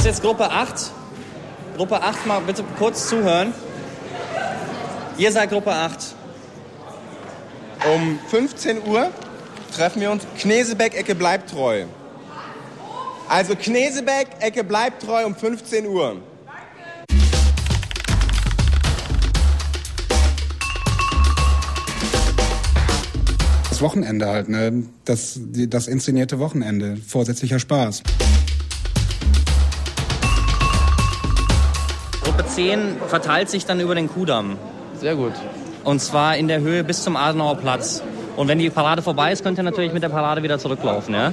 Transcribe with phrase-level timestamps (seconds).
[0.00, 0.92] ist jetzt Gruppe 8.
[1.76, 3.52] Gruppe 8, mal bitte kurz zuhören.
[5.18, 6.14] Ihr seid Gruppe 8.
[7.94, 9.10] Um 15 Uhr
[9.76, 11.84] treffen wir uns Knesebeck, Ecke bleibt treu.
[13.28, 16.16] Also Knesebeck, Ecke bleibt treu um 15 Uhr.
[23.68, 24.84] Das Wochenende halt, ne?
[25.04, 26.96] Das, das inszenierte Wochenende.
[27.06, 28.02] Vorsätzlicher Spaß.
[32.40, 34.56] Gruppe 10 verteilt sich dann über den Kudamm.
[34.98, 35.34] Sehr gut.
[35.84, 38.02] Und zwar in der Höhe bis zum Adenauer Platz.
[38.34, 41.32] Und wenn die Parade vorbei ist, könnt ihr natürlich mit der Parade wieder zurücklaufen, ja?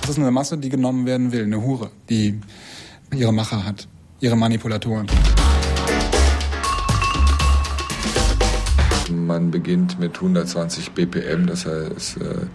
[0.00, 1.44] Das ist eine Masse, die genommen werden will.
[1.44, 2.40] Eine Hure, die
[3.14, 3.86] ihre Macher hat.
[4.18, 5.06] Ihre Manipulatoren.
[9.12, 12.46] Man beginnt mit 120 BPM, das heißt äh,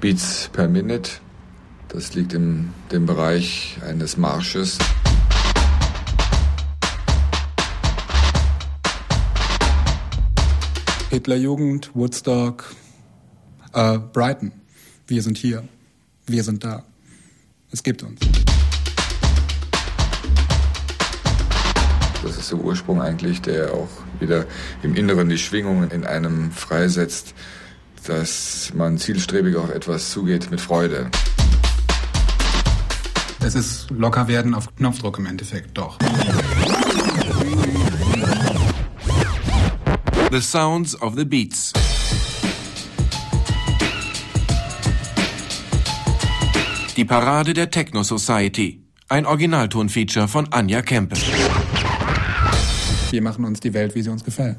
[0.00, 1.12] Beats per Minute.
[1.88, 4.78] Das liegt im dem Bereich eines Marsches.
[11.10, 12.74] Hitlerjugend, Woodstock,
[13.72, 14.52] äh, Brighton.
[15.06, 15.66] Wir sind hier.
[16.26, 16.84] Wir sind da.
[17.70, 18.20] Es gibt uns.
[22.22, 24.46] Das ist der Ursprung eigentlich, der auch wieder
[24.82, 27.34] im Inneren die Schwingungen in einem freisetzt,
[28.06, 31.10] dass man zielstrebig auf etwas zugeht mit Freude.
[33.46, 35.98] Es ist locker werden auf Knopfdruck im Endeffekt, doch.
[40.32, 41.72] The Sounds of the Beats.
[46.96, 48.82] Die Parade der Techno Society.
[49.08, 51.14] Ein Originaltonfeature von Anja Kempe.
[53.12, 54.56] Wir machen uns die Welt, wie sie uns gefällt.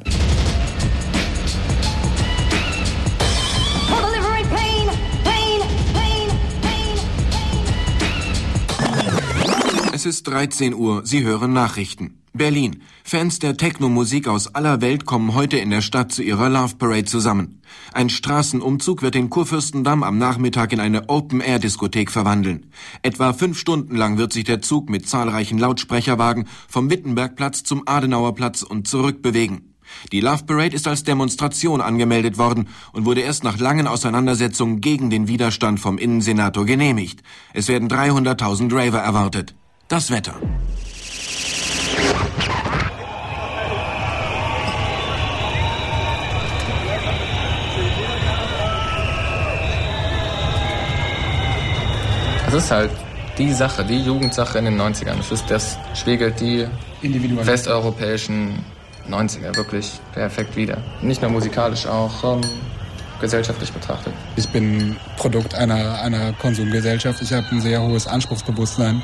[10.08, 12.24] Ist 13 Uhr, Sie hören Nachrichten.
[12.34, 12.82] Berlin.
[13.04, 17.06] Fans der Techno-Musik aus aller Welt kommen heute in der Stadt zu ihrer Love Parade
[17.06, 17.62] zusammen.
[17.92, 22.72] Ein Straßenumzug wird den Kurfürstendamm am Nachmittag in eine Open-Air-Diskothek verwandeln.
[23.02, 28.62] Etwa fünf Stunden lang wird sich der Zug mit zahlreichen Lautsprecherwagen vom Wittenbergplatz zum Adenauerplatz
[28.62, 29.74] und zurück bewegen.
[30.14, 35.10] Die Love Parade ist als Demonstration angemeldet worden und wurde erst nach langen Auseinandersetzungen gegen
[35.10, 37.24] den Widerstand vom Innensenator genehmigt.
[37.54, 39.56] Es werden 300.000 Raver erwartet.
[39.88, 40.34] Das Wetter.
[52.46, 52.92] Das ist halt
[53.38, 55.16] die Sache, die Jugendsache in den 90ern.
[55.16, 56.68] Das, ist, das spiegelt die
[57.02, 58.66] westeuropäischen
[59.10, 60.80] 90er wirklich perfekt wider.
[61.02, 62.42] Nicht nur musikalisch, auch ähm,
[63.22, 64.12] gesellschaftlich betrachtet.
[64.36, 67.22] Ich bin Produkt einer, einer Konsumgesellschaft.
[67.22, 69.02] Ich habe ein sehr hohes Anspruchsbewusstsein.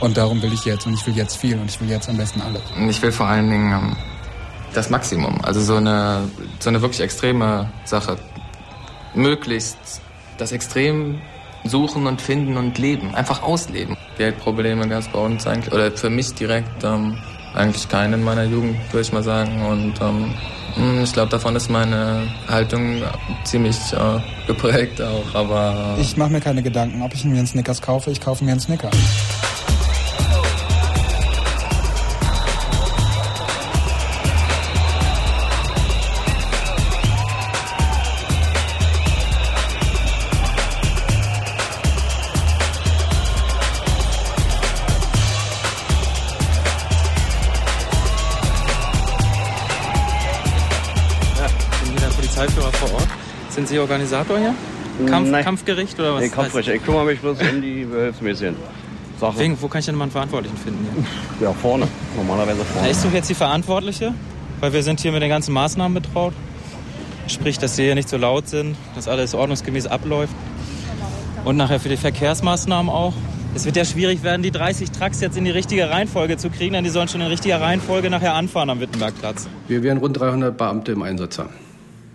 [0.00, 0.86] Und darum will ich jetzt.
[0.86, 1.58] Und ich will jetzt viel.
[1.58, 2.62] Und ich will jetzt am besten alles.
[2.76, 3.96] Und ich will vor allen Dingen ähm,
[4.74, 5.40] das Maximum.
[5.42, 8.16] Also so eine, so eine wirklich extreme Sache.
[9.14, 10.02] Möglichst
[10.38, 11.20] das Extrem
[11.64, 13.14] suchen und finden und leben.
[13.14, 13.96] Einfach ausleben.
[14.18, 15.72] Geldprobleme gab es bei uns eigentlich.
[15.72, 17.18] Oder für mich direkt ähm,
[17.54, 19.64] eigentlich keine in meiner Jugend, würde ich mal sagen.
[19.66, 23.02] Und ähm, ich glaube, davon ist meine Haltung
[23.44, 25.34] ziemlich äh, geprägt auch.
[25.34, 28.10] Aber Ich mache mir keine Gedanken, ob ich mir einen Snickers kaufe.
[28.10, 28.90] Ich kaufe mir einen Snicker.
[53.76, 54.54] Sie Organisator hier?
[55.06, 55.44] Kampf, Nein.
[55.44, 56.22] Kampfgericht oder was?
[56.22, 56.68] Nee, Kampfrecht.
[56.70, 58.56] Ich kümmere mich bloß um die hilfsmäßigen
[59.20, 59.38] Sachen.
[59.38, 61.04] Wegen, wo kann ich denn mal einen Verantwortlichen finden hier?
[61.48, 61.86] Ja, vorne.
[62.16, 62.86] Normalerweise vorne.
[62.86, 64.14] Ja, ich suche jetzt die Verantwortliche,
[64.60, 66.32] weil wir sind hier mit den ganzen Maßnahmen betraut.
[67.26, 70.32] Sprich, dass sie hier nicht so laut sind, dass alles ordnungsgemäß abläuft.
[71.44, 73.12] Und nachher für die Verkehrsmaßnahmen auch.
[73.54, 76.72] Es wird ja schwierig werden, die 30 Trucks jetzt in die richtige Reihenfolge zu kriegen,
[76.72, 79.48] denn die sollen schon in richtiger Reihenfolge nachher anfahren am Wittenbergplatz.
[79.68, 81.65] Wir werden rund 300 Beamte im Einsatz haben.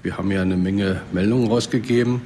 [0.04, 2.22] Wir haben ja eine Menge Meldungen rausgegeben,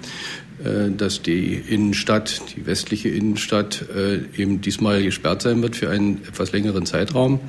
[0.64, 6.22] äh, dass die Innenstadt, die westliche Innenstadt, äh, eben diesmal gesperrt sein wird für einen
[6.28, 7.40] etwas längeren Zeitraum.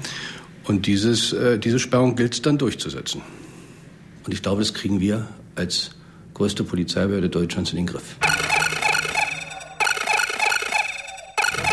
[0.65, 3.23] Und dieses, äh, diese Sperrung gilt es dann durchzusetzen.
[4.25, 5.93] Und ich glaube, das kriegen wir als
[6.35, 8.17] größte Polizeibehörde Deutschlands in den Griff.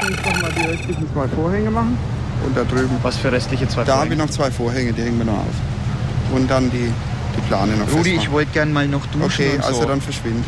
[0.09, 1.97] Ich noch mal die restlichen zwei Vorhänge machen.
[2.45, 2.97] Und da drüben.
[3.01, 4.13] Was für restliche zwei Da habe Vorhänge?
[4.13, 6.35] ich noch zwei Vorhänge, die hängen wir noch auf.
[6.35, 6.91] Und dann die,
[7.35, 9.87] die Plane noch Rudi, ich wollte gern mal noch duschen Okay, und also so.
[9.87, 10.43] dann verschwind.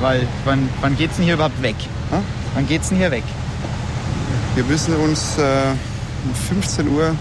[0.00, 1.76] Weil wann, wann geht's denn hier überhaupt weg?
[2.10, 2.20] Ha?
[2.54, 3.22] Wann geht's denn hier weg?
[4.54, 5.42] Wir müssen uns äh,
[6.26, 7.14] um 15 Uhr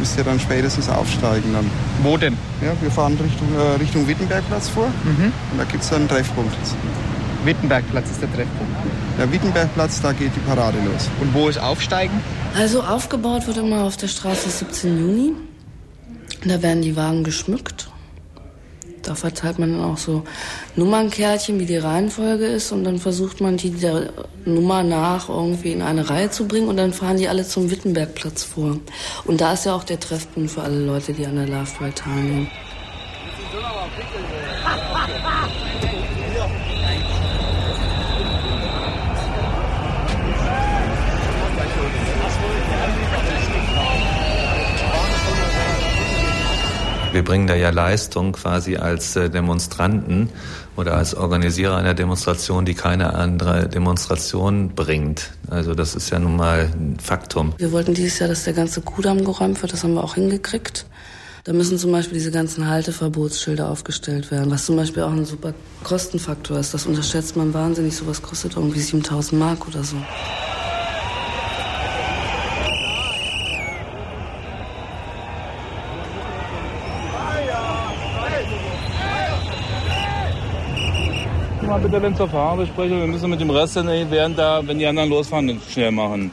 [0.00, 1.52] müsst ihr dann spätestens aufsteigen.
[1.52, 1.70] Dann.
[2.02, 2.36] Wo denn?
[2.60, 5.32] Ja, wir fahren Richtung, äh, Richtung Wittenbergplatz vor Mhm.
[5.52, 6.52] und da gibt es dann einen Treffpunkt.
[7.44, 8.72] Wittenbergplatz ist der Treffpunkt.
[9.18, 11.08] Der Wittenbergplatz, da geht die Parade los.
[11.20, 12.20] Und wo ist Aufsteigen?
[12.56, 15.32] Also aufgebaut wird immer auf der Straße 17 Juni.
[16.44, 17.88] Da werden die Wagen geschmückt.
[19.04, 20.24] Da verteilt man dann auch so
[20.76, 22.72] Nummernkärtchen, wie die Reihenfolge ist.
[22.72, 24.12] Und dann versucht man, die der
[24.44, 26.68] Nummer nach irgendwie in eine Reihe zu bringen.
[26.68, 28.78] Und dann fahren die alle zum Wittenbergplatz vor.
[29.24, 32.50] Und da ist ja auch der Treffpunkt für alle Leute, die an der Love teilnehmen.
[47.14, 50.30] Wir bringen da ja Leistung quasi als äh, Demonstranten
[50.74, 55.30] oder als Organisierer einer Demonstration, die keine andere Demonstration bringt.
[55.48, 57.54] Also das ist ja nun mal ein Faktum.
[57.58, 59.72] Wir wollten dieses Jahr, dass der ganze Kudamm geräumt wird.
[59.72, 60.86] Das haben wir auch hingekriegt.
[61.44, 65.54] Da müssen zum Beispiel diese ganzen Halteverbotsschilder aufgestellt werden, was zum Beispiel auch ein super
[65.84, 66.74] Kostenfaktor ist.
[66.74, 67.94] Das unterschätzt man wahnsinnig.
[67.94, 69.98] Sowas kostet irgendwie 7000 Mark oder so.
[81.74, 83.00] Mal bitte den zur Farbe sprechen.
[83.00, 86.30] Wir müssen mit dem Rest während da, wenn die anderen losfahren, schnell machen.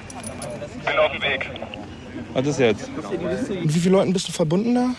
[0.85, 1.49] Bin auf dem Weg.
[2.35, 2.91] Was ist jetzt?
[3.49, 4.89] Mit wie vielen Leuten bist du verbunden da?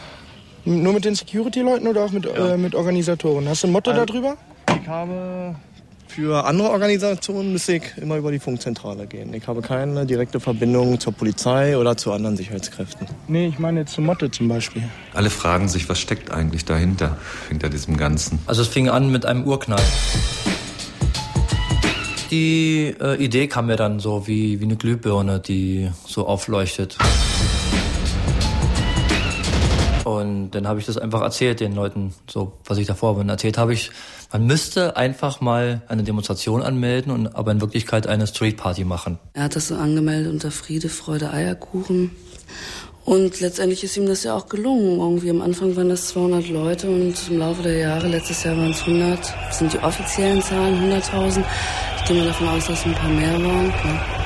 [0.64, 3.48] Nur mit den Security-Leuten oder auch mit, äh, mit Organisatoren?
[3.48, 4.36] Hast du ein Motto Ähm, darüber?
[4.82, 5.54] Ich habe
[6.14, 9.32] für andere Organisationen müsste ich immer über die Funkzentrale gehen.
[9.32, 13.06] Ich habe keine direkte Verbindung zur Polizei oder zu anderen Sicherheitskräften.
[13.28, 14.82] Nee, ich meine jetzt zum Motto zum Beispiel.
[15.14, 17.16] Alle fragen sich, was steckt eigentlich dahinter,
[17.48, 18.38] hinter diesem Ganzen.
[18.46, 19.82] Also es fing an mit einem Urknall.
[22.30, 26.98] Die äh, Idee kam mir dann so wie, wie eine Glühbirne, die so aufleuchtet.
[30.04, 33.28] Und dann habe ich das einfach erzählt den Leuten, so was ich davor bin.
[33.28, 33.90] Erzählt habe ich,
[34.32, 39.18] man müsste einfach mal eine Demonstration anmelden und aber in Wirklichkeit eine Streetparty machen.
[39.34, 42.10] Er hat das so angemeldet unter Friede, Freude, Eierkuchen.
[43.04, 45.00] Und letztendlich ist ihm das ja auch gelungen.
[45.00, 48.70] Irgendwie am Anfang waren das 200 Leute und im Laufe der Jahre, letztes Jahr waren
[48.70, 49.18] es 100,
[49.48, 51.42] das sind die offiziellen Zahlen, 100.000.
[51.98, 53.68] Ich gehe mal davon aus, dass es ein paar mehr waren.
[53.84, 54.21] Ja.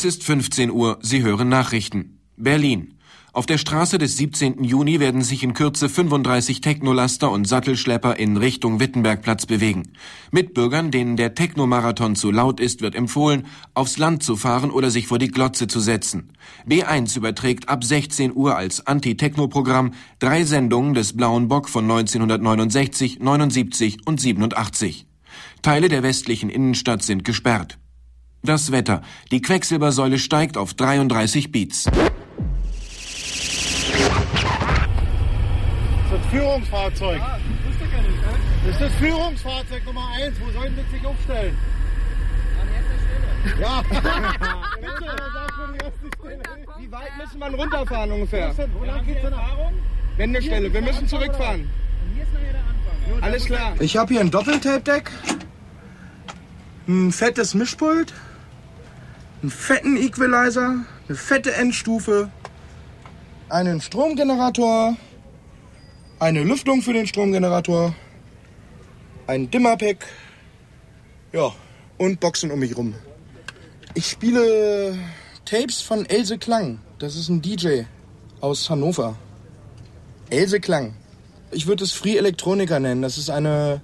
[0.00, 2.20] Es ist 15 Uhr, Sie hören Nachrichten.
[2.38, 2.94] Berlin.
[3.34, 4.64] Auf der Straße des 17.
[4.64, 9.92] Juni werden sich in Kürze 35 Technolaster und Sattelschlepper in Richtung Wittenbergplatz bewegen.
[10.30, 13.44] Mitbürgern, denen der Technomarathon zu laut ist, wird empfohlen,
[13.74, 16.32] aufs Land zu fahren oder sich vor die Glotze zu setzen.
[16.66, 24.06] B1 überträgt ab 16 Uhr als Anti-Techno-Programm drei Sendungen des Blauen Bock von 1969, 79
[24.06, 25.06] und 87.
[25.60, 27.79] Teile der westlichen Innenstadt sind gesperrt.
[28.42, 29.02] Das Wetter.
[29.30, 31.84] Die Quecksilbersäule steigt auf 33 Beats.
[31.84, 31.94] Das
[36.20, 37.20] ist Führungsfahrzeug.
[38.64, 40.34] Das ist das Führungsfahrzeug Nummer 1.
[40.40, 41.56] Wo sollen wir sich aufstellen?
[43.60, 43.82] Ja.
[46.78, 48.54] Wie weit müssen wir runterfahren ungefähr?
[48.78, 49.34] Wo lang geht's denn?
[50.16, 51.68] Wendestelle, wir müssen zurückfahren.
[53.20, 53.74] Alles klar.
[53.80, 55.10] Ich habe hier ein Doppeltape-Deck,
[56.88, 58.12] ein fettes Mischpult,
[59.42, 62.30] einen fetten Equalizer, eine fette Endstufe,
[63.48, 64.96] einen Stromgenerator,
[66.18, 67.94] eine Lüftung für den Stromgenerator,
[69.26, 70.06] ein Dimmerpack,
[71.32, 71.52] ja,
[71.98, 72.94] und Boxen um mich rum.
[73.94, 74.98] Ich spiele
[75.44, 76.80] Tapes von Else Klang.
[76.98, 77.82] Das ist ein DJ
[78.40, 79.16] aus Hannover.
[80.30, 80.94] Else Klang.
[81.50, 83.02] Ich würde es Free Electronica nennen.
[83.02, 83.80] Das ist eine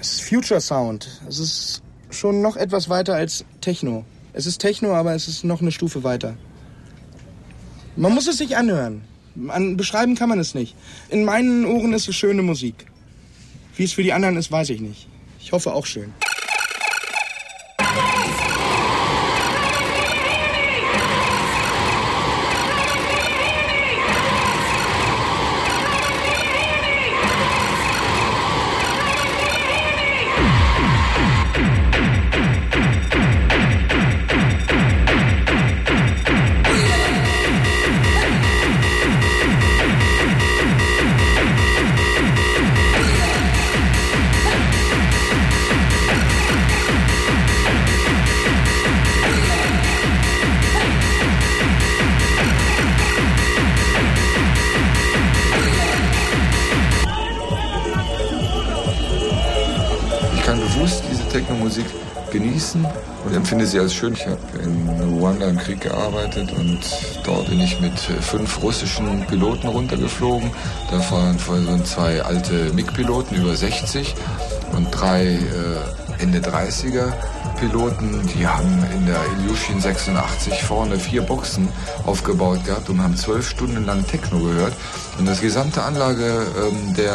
[0.00, 1.08] es ist Future Sound.
[1.28, 4.04] Es ist schon noch etwas weiter als Techno.
[4.32, 6.36] Es ist Techno, aber es ist noch eine Stufe weiter.
[7.96, 9.02] Man muss es sich anhören.
[9.48, 10.74] An, beschreiben kann man es nicht.
[11.08, 12.86] In meinen Ohren ist es schöne Musik.
[13.76, 15.08] Wie es für die anderen ist, weiß ich nicht.
[15.40, 16.12] Ich hoffe auch schön.
[62.30, 62.84] Genießen
[63.24, 64.14] und empfinde sie als schön.
[64.14, 66.80] Ich habe in Ruanda im Krieg gearbeitet und
[67.24, 70.50] dort bin ich mit fünf russischen Piloten runtergeflogen.
[70.90, 74.14] Da waren zwei alte MiG-Piloten über 60
[74.76, 77.12] und drei äh, Ende 30er
[77.58, 81.68] Piloten, die haben in der Ilyushin 86 vorne vier Boxen
[82.06, 84.74] aufgebaut gehabt und haben zwölf Stunden lang Techno gehört.
[85.18, 87.14] Und das gesamte Anlage ähm, der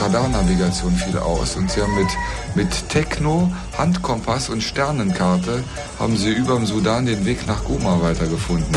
[0.00, 1.56] Radarnavigation fiel aus.
[1.56, 2.08] Und sie haben mit,
[2.54, 5.62] mit Techno, Handkompass und Sternenkarte
[5.98, 8.74] haben sie über dem Sudan den Weg nach Goma weitergefunden.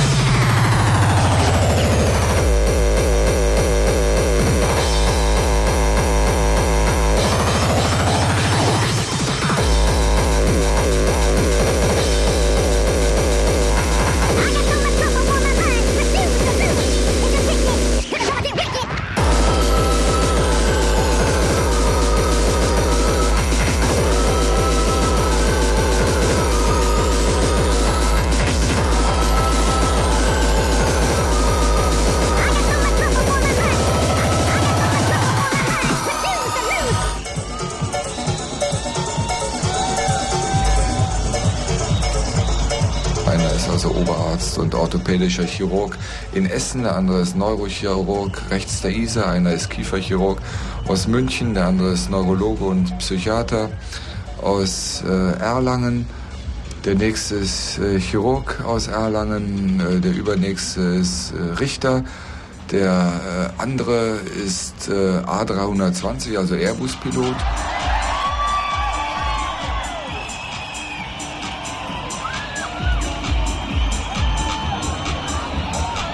[44.67, 45.97] Und orthopädischer Chirurg
[46.33, 50.39] in Essen, der andere ist Neurochirurg rechts der Isar, einer ist Kieferchirurg
[50.89, 53.69] aus München, der andere ist Neurologe und Psychiater
[54.41, 56.05] aus äh, Erlangen.
[56.83, 62.03] Der nächste ist äh, Chirurg aus Erlangen, äh, der übernächste ist äh, Richter.
[62.74, 67.36] Der äh, andere ist äh, A320, also Airbus-Pilot.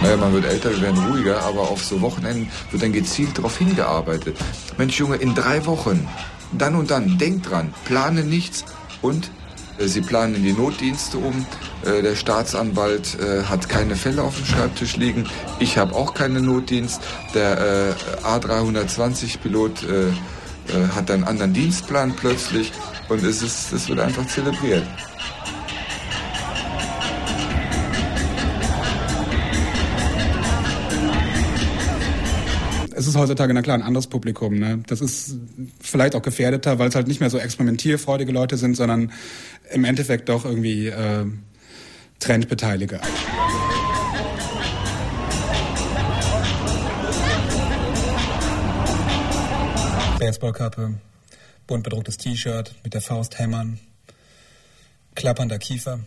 [0.03, 3.57] Naja, man wird älter, wir werden ruhiger, aber auf so Wochenenden wird dann gezielt darauf
[3.57, 4.37] hingearbeitet.
[4.77, 6.09] Mensch, Junge, in drei Wochen,
[6.51, 8.65] dann und dann, denk dran, plane nichts
[9.01, 9.31] und
[9.77, 11.45] äh, Sie planen in die Notdienste um.
[11.85, 15.25] Äh, der Staatsanwalt äh, hat keine Fälle auf dem Schreibtisch liegen.
[15.59, 17.01] Ich habe auch keinen Notdienst.
[17.33, 20.11] Der äh, A320-Pilot äh, äh,
[20.93, 22.73] hat einen anderen Dienstplan plötzlich
[23.07, 24.83] und es, ist, es wird einfach zelebriert.
[33.15, 34.57] Ist heutzutage, na klar, ein anderes Publikum.
[34.59, 34.83] Ne?
[34.87, 35.37] Das ist
[35.79, 39.11] vielleicht auch gefährdeter, weil es halt nicht mehr so experimentierfreudige Leute sind, sondern
[39.71, 41.25] im Endeffekt doch irgendwie äh,
[42.19, 42.99] Trendbeteilige.
[50.19, 50.95] Baseballkappe,
[51.67, 53.79] bunt bedrucktes T-Shirt, mit der Faust hämmern,
[55.15, 55.99] klappernder Kiefer,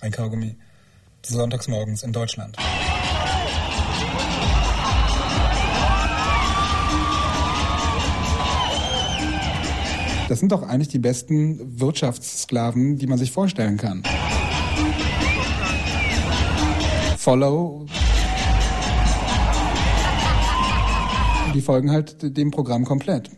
[0.00, 0.56] ein Kaugummi.
[1.28, 2.56] Sonntagsmorgens in Deutschland.
[10.28, 14.02] Das sind doch eigentlich die besten Wirtschaftssklaven, die man sich vorstellen kann.
[17.16, 17.86] Follow.
[21.54, 23.30] Die folgen halt dem Programm komplett.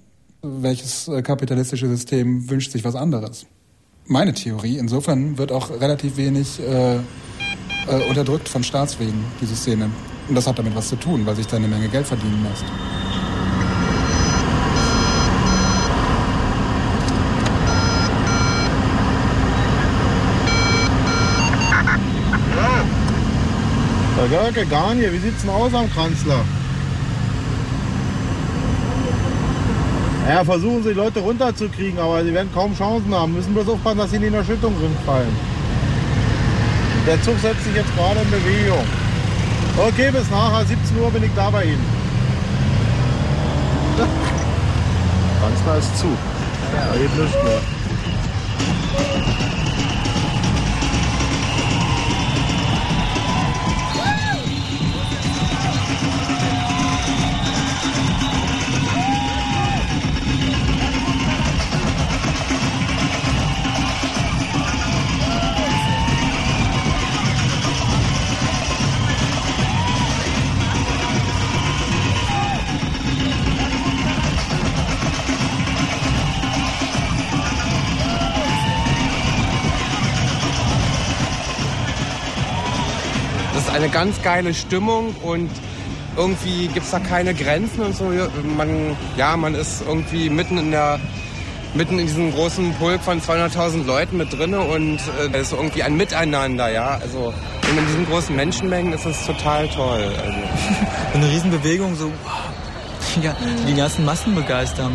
[0.42, 3.46] Welches äh, kapitalistische System wünscht sich was anderes?
[4.06, 7.00] Meine Theorie, insofern wird auch relativ wenig äh, äh,
[8.08, 9.90] unterdrückt von Staatswegen, diese Szene.
[10.28, 12.64] Und das hat damit was zu tun, weil sich da eine Menge Geld verdienen lässt.
[24.18, 26.44] Herr Görke, Garnier, wie sieht's denn aus am Kanzler?
[30.28, 33.32] Ja, versuchen Sie, die Leute runterzukriegen, aber sie werden kaum Chancen haben.
[33.32, 34.74] Müssen bloß aufpassen, dass sie nicht in Erschütterung
[35.06, 35.34] fallen.
[37.06, 38.84] Der Zug setzt sich jetzt gerade in Bewegung.
[39.76, 41.86] Okay, bis nachher, 17 Uhr bin ich da bei Ihnen.
[45.40, 46.08] Kanzler ist zu.
[46.72, 47.60] Da geht nichts mehr.
[83.92, 85.50] Ganz geile Stimmung und
[86.16, 88.12] irgendwie gibt es da keine Grenzen und so.
[88.56, 90.98] Man, ja, man ist irgendwie mitten in der
[91.74, 95.82] mitten in diesem großen Pulk von 200.000 Leuten mit drin und äh, es ist irgendwie
[95.82, 96.98] ein Miteinander, ja.
[97.00, 97.32] Also
[97.68, 100.10] in diesen großen Menschenmengen ist es total toll.
[100.16, 100.38] Also.
[101.14, 104.92] Eine Riesenbewegung, so wow, ja, die ganzen Massen begeistern.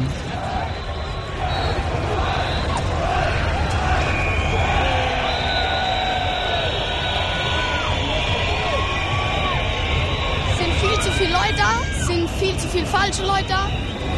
[12.73, 13.67] Viele falsche Leute da.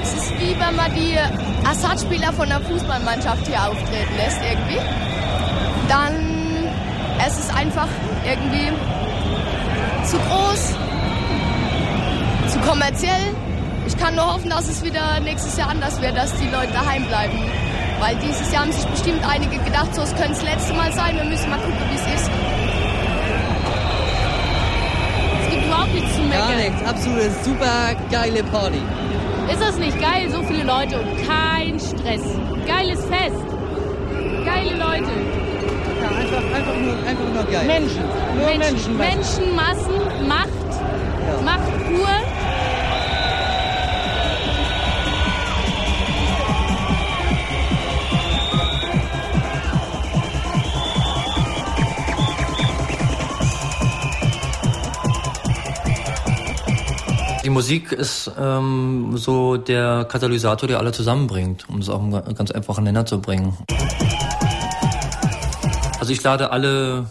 [0.01, 1.15] Es ist wie wenn man die
[1.67, 4.79] Ersatzspieler von der Fußballmannschaft hier auftreten lässt irgendwie.
[5.89, 6.35] Dann
[7.25, 7.87] es ist einfach
[8.25, 8.71] irgendwie
[10.05, 10.73] zu groß,
[12.51, 13.33] zu kommerziell.
[13.87, 17.05] Ich kann nur hoffen, dass es wieder nächstes Jahr anders wird, dass die Leute daheim
[17.07, 17.37] bleiben.
[17.99, 21.15] Weil dieses Jahr haben sich bestimmt einige gedacht, so es könnte das letzte Mal sein,
[21.15, 22.29] wir müssen mal gucken, wie es ist.
[25.43, 26.47] Es gibt überhaupt nichts zu meckern.
[26.47, 28.81] Gar nichts, absolute super geile Party.
[29.51, 30.29] Ist das nicht geil?
[30.31, 32.21] So viele Leute und kein Stress.
[32.65, 33.45] Geiles Fest.
[34.43, 35.11] Geile Leute.
[36.01, 37.65] Ja, einfach, einfach, nur, einfach nur geil.
[37.67, 38.03] Menschen.
[38.37, 38.97] Nur Menschen.
[38.97, 39.93] Menschenmassen.
[39.93, 40.49] Menschenmassen, Macht.
[41.43, 42.09] Macht pur.
[57.45, 62.49] Die Musik ist ähm, so der Katalysator, der alle zusammenbringt, um es auf einen ganz
[62.49, 63.55] einfachen Nenner zu bringen.
[65.99, 67.05] Also ich lade alle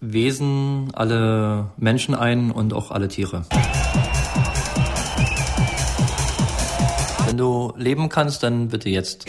[0.00, 3.44] Wesen, alle Menschen ein und auch alle Tiere.
[7.26, 9.26] Wenn du leben kannst, dann bitte jetzt.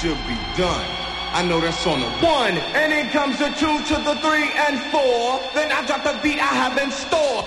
[0.00, 0.86] Should be done.
[1.34, 4.80] I know that's on the one, and then comes the two to the three and
[4.90, 5.38] four.
[5.52, 7.44] Then I drop the beat I have in store.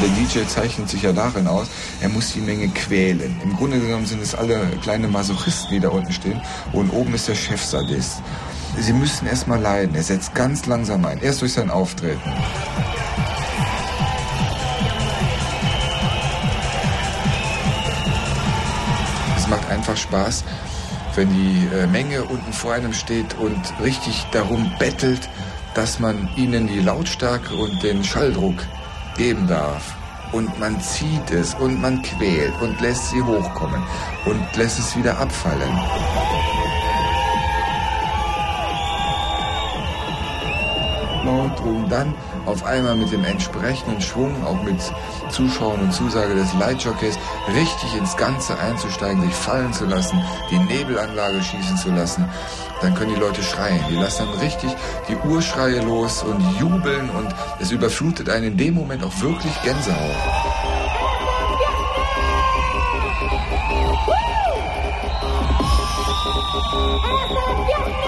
[0.00, 1.68] Der DJ zeichnet sich ja darin aus,
[2.00, 3.38] er muss die Menge quälen.
[3.42, 6.40] Im Grunde genommen sind es alle kleine Masochisten, die da unten stehen.
[6.72, 8.22] Und oben ist der Chefsadist.
[8.78, 9.94] Sie müssen erstmal leiden.
[9.94, 12.32] Er setzt ganz langsam ein, erst durch sein Auftreten.
[19.84, 20.44] Einfach Spaß,
[21.14, 25.28] wenn die äh, Menge unten vor einem steht und richtig darum bettelt,
[25.74, 28.56] dass man ihnen die Lautstärke und den Schalldruck
[29.18, 29.94] geben darf.
[30.32, 33.82] Und man zieht es und man quält und lässt sie hochkommen
[34.24, 36.53] und lässt es wieder abfallen.
[41.34, 42.14] Laut, um dann
[42.46, 44.80] auf einmal mit dem entsprechenden Schwung, auch mit
[45.30, 47.18] Zuschauern und Zusage des Lightjockeys,
[47.54, 52.28] richtig ins Ganze einzusteigen, sich fallen zu lassen, die Nebelanlage schießen zu lassen.
[52.80, 53.80] Dann können die Leute schreien.
[53.90, 54.70] Die lassen dann richtig
[55.08, 60.14] die Urschreie los und jubeln und es überflutet einen in dem Moment auch wirklich Gänsehaut.
[67.86, 68.03] Das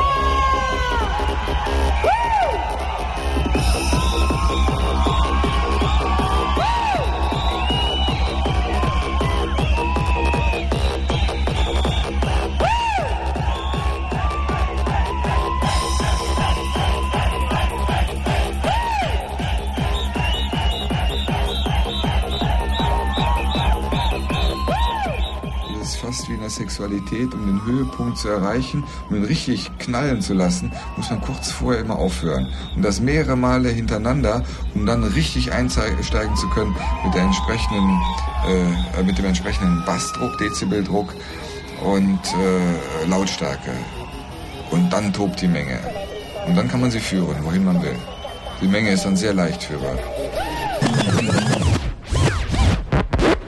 [26.76, 31.50] Sexualität, um den Höhepunkt zu erreichen, um ihn richtig knallen zu lassen, muss man kurz
[31.50, 32.52] vorher immer aufhören.
[32.74, 37.98] Und das mehrere Male hintereinander, um dann richtig einsteigen zu können mit der entsprechenden,
[38.46, 41.14] äh, mit dem entsprechenden Bassdruck, Dezibeldruck
[41.82, 43.72] und äh, Lautstärke.
[44.70, 45.80] Und dann tobt die Menge.
[46.46, 47.96] Und dann kann man sie führen, wohin man will.
[48.60, 49.96] Die Menge ist dann sehr leicht führbar.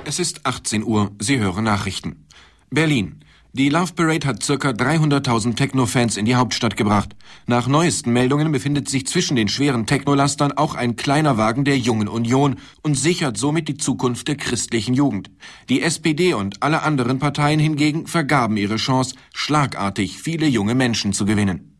[0.06, 1.10] Es ist 18 Uhr.
[1.18, 2.24] Sie hören Nachrichten.
[2.70, 3.20] Berlin.
[3.54, 7.16] Die Love Parade hat circa 300.000 Techno-Fans in die Hauptstadt gebracht.
[7.46, 12.08] Nach neuesten Meldungen befindet sich zwischen den schweren Technolastern auch ein kleiner Wagen der Jungen
[12.08, 15.30] Union und sichert somit die Zukunft der christlichen Jugend.
[15.70, 21.24] Die SPD und alle anderen Parteien hingegen vergaben ihre Chance, schlagartig viele junge Menschen zu
[21.24, 21.78] gewinnen.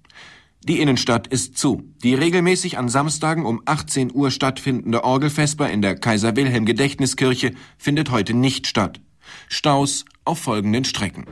[0.64, 1.94] Die Innenstadt ist zu.
[2.02, 8.10] Die regelmäßig an Samstagen um 18 Uhr stattfindende Orgelvesper in der Kaiser Wilhelm Gedächtniskirche findet
[8.10, 9.00] heute nicht statt.
[9.48, 11.24] Staus auf folgenden Strecken.